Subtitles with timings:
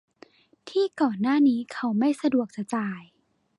[0.69, 3.01] ที่ก่อนหน้านี้เขาไม่สะดวกจะจ่าย